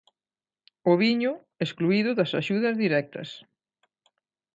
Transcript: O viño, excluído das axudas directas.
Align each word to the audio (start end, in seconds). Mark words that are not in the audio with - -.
O 0.91 0.93
viño, 1.01 1.31
excluído 1.65 2.11
das 2.19 2.31
axudas 2.41 2.75
directas. 2.83 3.29